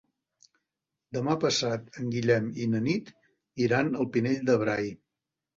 Demà 1.17 1.35
passat 1.43 2.01
en 2.03 2.09
Guillem 2.17 2.49
i 2.63 2.67
na 2.73 2.83
Nit 2.87 3.13
iran 3.67 3.93
al 4.01 4.11
Pinell 4.17 4.41
de 4.49 4.61
Brai. 4.65 4.93